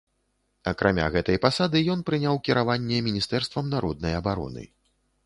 Акрамя 0.69 1.09
гэтай 1.15 1.37
пасады, 1.43 1.81
ён 1.95 2.01
прыняў 2.07 2.39
кіраванне 2.47 3.03
міністэрствам 3.09 3.71
народнай 3.75 4.19
абароны. 4.23 4.65